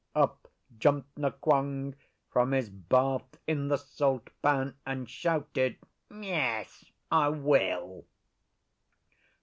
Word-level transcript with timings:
Up 0.15 0.47
jumped 0.79 1.13
Nqong 1.19 1.93
from 2.31 2.53
his 2.53 2.71
bath 2.71 3.37
in 3.45 3.67
the 3.67 3.77
salt 3.77 4.31
pan 4.41 4.75
and 4.83 5.07
shouted, 5.07 5.77
'Yes, 6.09 6.85
I 7.11 7.29
will! 7.29 8.05